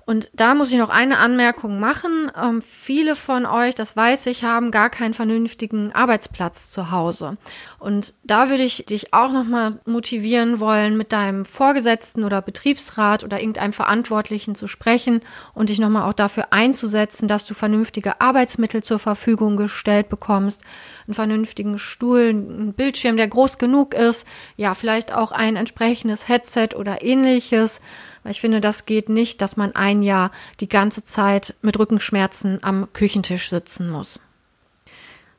Und 0.06 0.28
da 0.34 0.54
muss 0.54 0.70
ich 0.70 0.78
noch 0.78 0.90
eine 0.90 1.18
Anmerkung 1.18 1.80
machen. 1.80 2.30
Ähm, 2.36 2.60
viele 2.60 3.16
von 3.16 3.46
euch, 3.46 3.74
das 3.74 3.96
weiß 3.96 4.26
ich, 4.26 4.44
haben 4.44 4.70
gar 4.70 4.90
keinen 4.90 5.14
vernünftigen 5.14 5.92
Arbeitsplatz 5.92 6.70
zu 6.70 6.90
Hause. 6.90 7.38
Und 7.78 8.12
da 8.22 8.50
würde 8.50 8.64
ich 8.64 8.84
dich 8.84 9.14
auch 9.14 9.32
nochmal 9.32 9.78
motivieren 9.86 10.60
wollen, 10.60 10.96
mit 10.96 11.12
deinem 11.12 11.44
Vorgesetzten 11.44 12.24
oder 12.24 12.42
Betriebsrat 12.42 13.24
oder 13.24 13.40
irgendeinem 13.40 13.72
Verantwortlichen 13.72 14.54
zu 14.54 14.66
sprechen 14.66 15.20
und 15.54 15.70
dich 15.70 15.78
nochmal 15.78 16.08
auch 16.08 16.14
dafür 16.14 16.48
einzusetzen, 16.50 17.26
dass 17.26 17.46
du 17.46 17.54
vernünftige 17.54 18.20
Arbeitsmittel 18.20 18.82
zur 18.82 18.98
Verfügung 18.98 19.56
gestellt 19.56 20.10
bekommst, 20.10 20.64
einen 21.06 21.14
vernünftigen 21.14 21.78
Stuhl, 21.78 22.28
einen 22.28 22.74
Bildschirm, 22.74 23.16
der 23.16 23.28
groß 23.28 23.58
genug 23.58 23.94
ist, 23.94 24.26
ja, 24.56 24.74
vielleicht 24.74 25.14
auch 25.14 25.32
ein 25.32 25.56
entsprechendes 25.56 26.28
Headset 26.28 26.70
oder 26.76 27.02
ähnliches 27.02 27.80
weil 28.24 28.32
ich 28.32 28.40
finde, 28.40 28.62
das 28.62 28.86
geht 28.86 29.10
nicht, 29.10 29.42
dass 29.42 29.58
man 29.58 29.76
ein 29.76 29.93
Jahr 30.02 30.30
die 30.60 30.68
ganze 30.68 31.04
Zeit 31.04 31.54
mit 31.62 31.78
Rückenschmerzen 31.78 32.58
am 32.62 32.92
Küchentisch 32.92 33.50
sitzen 33.50 33.90
muss. 33.90 34.20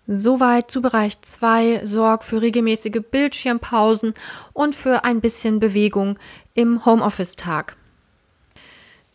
Soweit 0.08 0.70
zu 0.70 0.82
Bereich 0.82 1.20
2. 1.22 1.82
Sorg 1.84 2.24
für 2.24 2.42
regelmäßige 2.42 3.02
Bildschirmpausen 3.10 4.14
und 4.54 4.76
für 4.76 5.04
ein 5.04 5.20
bisschen 5.20 5.60
Bewegung 5.60 6.20
im 6.54 6.86
Homeoffice-Tag. 6.86 7.76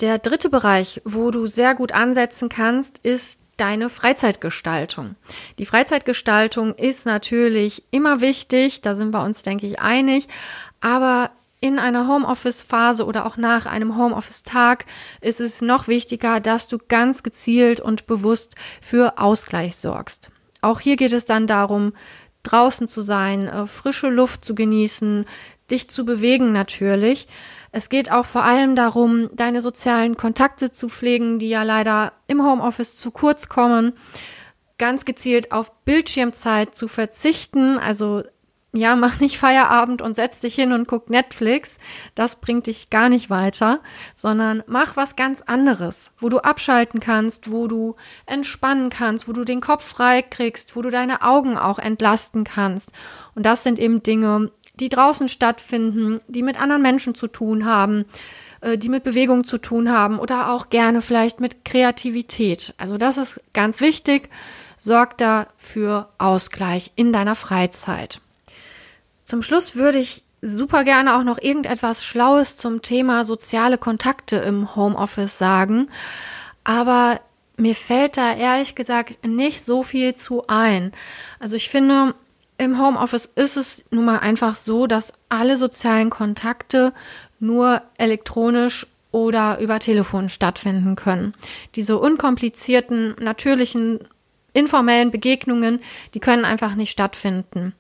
Der 0.01 0.19
dritte 0.19 0.49
Bereich, 0.49 1.01
wo 1.05 1.31
du 1.31 1.47
sehr 1.47 1.75
gut 1.75 1.93
ansetzen 1.93 2.49
kannst, 2.49 2.99
ist 2.99 3.41
deine 3.59 3.89
Freizeitgestaltung. 3.91 5.15
Die 5.59 5.67
Freizeitgestaltung 5.67 6.75
ist 6.75 7.05
natürlich 7.05 7.85
immer 7.91 8.21
wichtig, 8.21 8.81
da 8.81 8.97
sind 8.97 9.13
wir 9.13 9.23
uns, 9.23 9.43
denke 9.43 9.67
ich, 9.67 9.79
einig, 9.81 10.27
aber 10.81 11.31
in 11.61 11.79
einer 11.79 12.09
Homeoffice-Phase 12.09 13.05
oder 13.05 13.27
auch 13.27 13.37
nach 13.37 13.67
einem 13.67 13.97
Homeoffice-Tag 13.97 14.87
ist 15.21 15.41
es 15.41 15.61
noch 15.61 15.89
wichtiger, 15.89 16.41
dass 16.41 16.69
du 16.69 16.79
ganz 16.79 17.23
gezielt 17.23 17.81
und 17.81 18.07
bewusst 18.07 18.55
für 18.81 19.19
Ausgleich 19.19 19.77
sorgst. 19.77 20.31
Auch 20.63 20.81
hier 20.81 20.97
geht 20.97 21.13
es 21.13 21.27
dann 21.27 21.47
darum, 21.47 21.93
draußen 22.43 22.89
zu 22.89 23.03
sein, 23.03 23.47
äh, 23.47 23.67
frische 23.67 24.09
Luft 24.09 24.45
zu 24.45 24.55
genießen, 24.55 25.27
dich 25.71 25.91
zu 25.91 26.05
bewegen 26.05 26.53
natürlich. 26.53 27.29
Es 27.73 27.89
geht 27.89 28.11
auch 28.11 28.25
vor 28.25 28.43
allem 28.43 28.75
darum, 28.75 29.29
deine 29.35 29.63
sozialen 29.63 30.17
Kontakte 30.17 30.73
zu 30.73 30.89
pflegen, 30.89 31.39
die 31.39 31.51
ja 31.51 31.63
leider 31.63 32.15
im 32.27 32.43
Homeoffice 32.43 32.97
zu 32.97 33.11
kurz 33.11 33.49
kommen. 33.49 33.93
Ganz 34.79 35.05
gezielt 35.05 35.53
auf 35.53 35.85
Bildschirmzeit 35.85 36.75
zu 36.75 36.89
verzichten, 36.89 37.79
also 37.79 38.23
ja, 38.73 38.95
mach 38.95 39.19
nicht 39.19 39.37
Feierabend 39.37 40.01
und 40.01 40.15
setz 40.15 40.41
dich 40.41 40.55
hin 40.55 40.73
und 40.73 40.87
guck 40.87 41.11
Netflix. 41.11 41.79
Das 42.15 42.37
bringt 42.37 42.69
dich 42.69 42.89
gar 42.89 43.09
nicht 43.09 43.29
weiter, 43.29 43.81
sondern 44.15 44.63
mach 44.67 44.97
was 44.97 45.17
ganz 45.17 45.43
anderes, 45.43 46.13
wo 46.19 46.29
du 46.29 46.39
abschalten 46.39 47.01
kannst, 47.01 47.51
wo 47.51 47.67
du 47.67 47.97
entspannen 48.27 48.89
kannst, 48.91 49.27
wo 49.27 49.33
du 49.33 49.45
den 49.45 49.61
Kopf 49.61 49.85
frei 49.85 50.23
kriegst, 50.23 50.77
wo 50.77 50.83
du 50.83 50.91
deine 50.91 51.23
Augen 51.23 51.59
auch 51.59 51.81
entlasten 51.81 52.45
kannst. 52.45 52.93
Und 53.35 53.45
das 53.45 53.65
sind 53.65 53.81
eben 53.81 54.05
Dinge, 54.05 54.53
die 54.75 54.89
draußen 54.89 55.29
stattfinden, 55.29 56.21
die 56.29 56.43
mit 56.43 56.61
anderen 56.61 56.83
Menschen 56.83 57.17
zu 57.17 57.27
tun 57.27 57.65
haben, 57.65 58.05
äh, 58.61 58.79
die 58.79 58.89
mit 58.89 59.03
Bewegung 59.03 59.45
zu 59.45 59.59
tun 59.59 59.91
haben 59.91 60.19
oder 60.19 60.53
auch 60.53 60.71
gerne 60.71 61.03
vielleicht 61.03 61.41
mit 61.41 61.65
Kreativität. 61.65 62.73
Also 62.79 62.99
das 62.99 63.19
ist 63.19 63.41
ganz 63.53 63.81
wichtig. 63.81 64.31
Sorg 64.77 65.19
da 65.19 65.49
für 65.57 66.09
Ausgleich 66.19 66.93
in 66.95 67.13
deiner 67.13 67.35
Freizeit. 67.35 68.21
Zum 69.31 69.43
Schluss 69.43 69.77
würde 69.77 69.99
ich 69.99 70.25
super 70.43 70.83
gerne 70.83 71.15
auch 71.15 71.23
noch 71.23 71.41
irgendetwas 71.41 72.05
Schlaues 72.05 72.57
zum 72.57 72.83
Thema 72.83 73.25
soziale 73.25 73.79
Kontakte 73.79 74.39
im 74.39 74.75
Homeoffice 74.75 75.39
sagen. 75.39 75.89
Aber 76.65 77.21
mir 77.57 77.77
fällt 77.77 78.17
da 78.17 78.35
ehrlich 78.35 78.75
gesagt 78.75 79.25
nicht 79.25 79.65
so 79.65 79.85
viel 79.85 80.17
zu 80.17 80.49
ein. 80.49 80.91
Also 81.39 81.55
ich 81.55 81.69
finde, 81.69 82.17
im 82.59 82.85
Homeoffice 82.85 83.27
ist 83.27 83.57
es 83.57 83.85
nun 83.93 84.05
mal 84.05 84.19
einfach 84.19 84.57
so, 84.57 84.89
dass 84.89 85.13
alle 85.29 85.57
sozialen 85.57 86.11
Kontakte 86.11 86.93
nur 87.39 87.83
elektronisch 87.99 88.89
oder 89.13 89.61
über 89.61 89.79
Telefon 89.79 90.29
stattfinden 90.29 90.97
können. 90.97 91.35
Diese 91.77 92.01
unkomplizierten, 92.01 93.15
natürlichen, 93.21 94.01
informellen 94.55 95.13
Begegnungen, 95.13 95.79
die 96.15 96.21
können 96.21 96.45
einfach 96.45 96.75
nicht 96.75 96.91
stattfinden. 96.91 97.75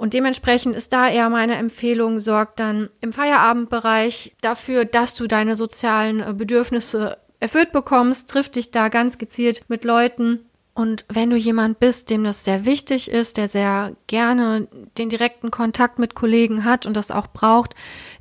Und 0.00 0.14
dementsprechend 0.14 0.74
ist 0.74 0.94
da 0.94 1.10
eher 1.10 1.28
meine 1.28 1.56
Empfehlung, 1.56 2.20
sorg 2.20 2.56
dann 2.56 2.88
im 3.02 3.12
Feierabendbereich 3.12 4.34
dafür, 4.40 4.86
dass 4.86 5.12
du 5.12 5.26
deine 5.26 5.56
sozialen 5.56 6.20
äh, 6.20 6.32
Bedürfnisse 6.32 7.18
erfüllt 7.38 7.72
bekommst, 7.72 8.30
triff 8.30 8.48
dich 8.48 8.70
da 8.70 8.88
ganz 8.88 9.18
gezielt 9.18 9.64
mit 9.68 9.84
Leuten. 9.84 10.46
Und 10.72 11.04
wenn 11.10 11.28
du 11.28 11.36
jemand 11.36 11.80
bist, 11.80 12.08
dem 12.08 12.24
das 12.24 12.44
sehr 12.44 12.64
wichtig 12.64 13.10
ist, 13.10 13.36
der 13.36 13.46
sehr 13.46 13.94
gerne 14.06 14.68
den 14.96 15.10
direkten 15.10 15.50
Kontakt 15.50 15.98
mit 15.98 16.14
Kollegen 16.14 16.64
hat 16.64 16.86
und 16.86 16.96
das 16.96 17.10
auch 17.10 17.26
braucht, 17.26 17.74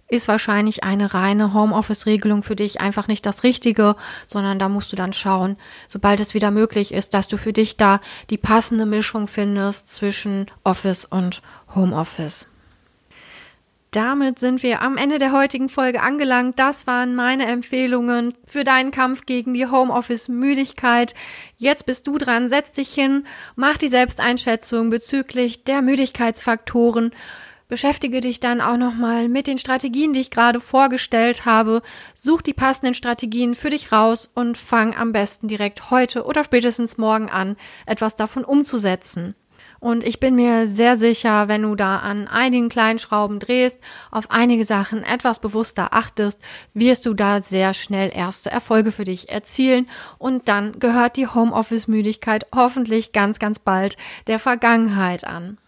ist 0.09 0.27
wahrscheinlich 0.27 0.83
eine 0.83 1.13
reine 1.13 1.53
Homeoffice-Regelung 1.53 2.43
für 2.43 2.55
dich 2.55 2.81
einfach 2.81 3.07
nicht 3.07 3.25
das 3.25 3.43
Richtige, 3.43 3.95
sondern 4.27 4.59
da 4.59 4.67
musst 4.67 4.91
du 4.91 4.95
dann 4.95 5.13
schauen, 5.13 5.55
sobald 5.87 6.19
es 6.19 6.33
wieder 6.33 6.51
möglich 6.51 6.93
ist, 6.93 7.13
dass 7.13 7.27
du 7.27 7.37
für 7.37 7.53
dich 7.53 7.77
da 7.77 7.99
die 8.29 8.37
passende 8.37 8.85
Mischung 8.85 9.27
findest 9.27 9.89
zwischen 9.89 10.47
Office 10.63 11.05
und 11.05 11.41
Homeoffice. 11.75 12.49
Damit 13.91 14.37
sind 14.37 14.61
wir 14.61 14.83
am 14.83 14.97
Ende 14.97 15.17
der 15.17 15.31
heutigen 15.31 15.67
Folge 15.67 16.01
angelangt. 16.01 16.59
Das 16.59 16.85
waren 16.85 17.15
meine 17.15 17.47
Empfehlungen 17.47 18.35
für 18.45 18.63
deinen 18.63 18.91
Kampf 18.91 19.25
gegen 19.25 19.55
die 19.55 19.65
Homeoffice-Müdigkeit. 19.65 21.15
Jetzt 21.57 21.87
bist 21.87 22.05
du 22.05 22.19
dran. 22.19 22.47
Setz 22.47 22.71
dich 22.71 22.93
hin, 22.93 23.25
mach 23.55 23.77
die 23.77 23.87
Selbsteinschätzung 23.87 24.91
bezüglich 24.91 25.63
der 25.63 25.81
Müdigkeitsfaktoren 25.81 27.11
Beschäftige 27.69 28.19
dich 28.19 28.39
dann 28.39 28.61
auch 28.61 28.77
nochmal 28.77 29.29
mit 29.29 29.45
den 29.45 29.59
Strategien, 29.59 30.11
die 30.11 30.21
ich 30.21 30.31
gerade 30.31 30.59
vorgestellt 30.59 31.45
habe. 31.45 31.83
Such 32.15 32.41
die 32.41 32.55
passenden 32.55 32.95
Strategien 32.95 33.53
für 33.53 33.69
dich 33.69 33.91
raus 33.91 34.27
und 34.33 34.57
fang 34.57 34.95
am 34.95 35.11
besten 35.11 35.47
direkt 35.47 35.91
heute 35.91 36.25
oder 36.25 36.43
spätestens 36.43 36.97
morgen 36.97 37.29
an, 37.29 37.57
etwas 37.85 38.15
davon 38.15 38.43
umzusetzen. 38.43 39.35
Und 39.79 40.03
ich 40.03 40.19
bin 40.19 40.33
mir 40.33 40.67
sehr 40.67 40.97
sicher, 40.97 41.47
wenn 41.47 41.61
du 41.61 41.75
da 41.75 41.99
an 41.99 42.27
einigen 42.27 42.69
kleinen 42.69 42.97
Schrauben 42.97 43.37
drehst, 43.37 43.83
auf 44.09 44.31
einige 44.31 44.65
Sachen 44.65 45.03
etwas 45.03 45.37
bewusster 45.37 45.93
achtest, 45.93 46.41
wirst 46.73 47.05
du 47.05 47.13
da 47.13 47.43
sehr 47.43 47.75
schnell 47.75 48.11
erste 48.11 48.49
Erfolge 48.49 48.91
für 48.91 49.03
dich 49.03 49.29
erzielen. 49.29 49.87
Und 50.17 50.49
dann 50.49 50.79
gehört 50.79 51.17
die 51.17 51.27
Homeoffice-Müdigkeit 51.27 52.47
hoffentlich 52.53 53.11
ganz, 53.11 53.37
ganz 53.37 53.59
bald 53.59 53.95
der 54.25 54.39
Vergangenheit 54.39 55.23
an. 55.23 55.59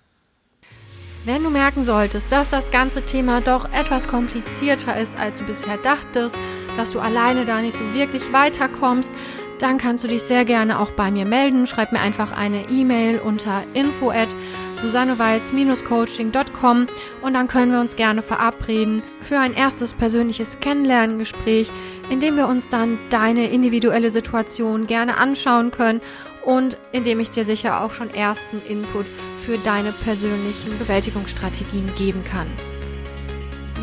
Wenn 1.24 1.44
du 1.44 1.52
merken 1.52 1.86
solltest, 1.86 2.32
dass 2.32 2.50
das 2.50 2.72
ganze 2.72 3.06
Thema 3.06 3.42
doch 3.42 3.72
etwas 3.72 4.08
komplizierter 4.08 5.00
ist, 5.00 5.20
als 5.20 5.38
du 5.38 5.46
bisher 5.46 5.78
dachtest, 5.78 6.36
dass 6.78 6.90
du 6.90 7.00
alleine 7.00 7.46
da 7.46 7.62
nicht 7.62 7.78
so 7.78 7.94
wirklich 7.94 8.34
weiterkommst, 8.34 9.14
dann 9.60 9.78
kannst 9.78 10.04
du 10.04 10.08
dich 10.08 10.24
sehr 10.24 10.46
gerne 10.46 10.80
auch 10.80 10.90
bei 10.90 11.12
mir 11.12 11.26
melden. 11.26 11.68
Schreib 11.68 11.92
mir 11.92 12.00
einfach 12.00 12.36
eine 12.36 12.72
E-Mail 12.72 13.20
unter 13.20 13.62
info 13.76 14.10
at 14.10 14.30
susanneweiß-coaching.com 14.82 16.88
und 17.22 17.34
dann 17.36 17.48
können 17.48 17.72
wir 17.72 17.82
uns 17.82 17.96
gerne 17.96 18.24
verabreden 18.24 19.04
für 19.22 19.38
ein 19.38 19.54
erstes 19.54 19.94
persönliches 19.94 20.60
Kennenlerngespräch, 20.60 21.70
in 22.10 22.20
dem 22.20 22.36
wir 22.36 22.48
uns 22.48 22.70
dann 22.70 22.98
deine 23.12 23.52
individuelle 23.52 24.10
Situation 24.10 24.88
gerne 24.88 25.18
anschauen 25.18 25.70
können 25.70 26.02
und 26.44 26.78
in 26.92 27.04
dem 27.04 27.20
ich 27.20 27.30
dir 27.30 27.46
sicher 27.46 27.84
auch 27.84 27.94
schon 27.94 28.14
ersten 28.14 28.62
Input 28.68 29.06
für 29.46 29.58
deine 29.60 29.92
persönlichen 29.92 30.78
Bewältigungsstrategien 30.80 31.94
geben 31.96 32.24
kann. 32.24 32.48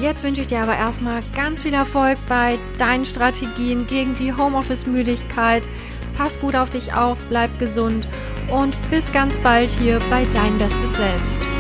Jetzt 0.01 0.23
wünsche 0.23 0.43
ich 0.43 0.47
dir 0.47 0.61
aber 0.61 0.77
erstmal 0.77 1.23
ganz 1.35 1.63
viel 1.63 1.75
Erfolg 1.75 2.19
bei 2.29 2.59
deinen 2.79 3.05
Strategien 3.05 3.87
gegen 3.87 4.15
die 4.15 4.33
Homeoffice-Müdigkeit. 4.33 5.69
Pass 6.17 6.41
gut 6.41 6.55
auf 6.55 6.71
dich 6.71 6.93
auf, 6.93 7.19
bleib 7.29 7.59
gesund 7.59 8.09
und 8.49 8.77
bis 8.91 9.11
ganz 9.13 9.39
bald 9.39 9.71
hier 9.71 9.99
bei 10.09 10.25
Dein 10.27 10.57
Bestes 10.59 10.95
Selbst. 10.95 11.58